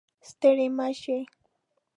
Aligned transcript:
ستړې 0.29 0.65
مه 0.77 0.87
شئ 1.01 1.19